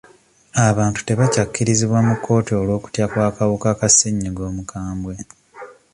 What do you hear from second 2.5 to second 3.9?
olw'okutya kw'akawuka ka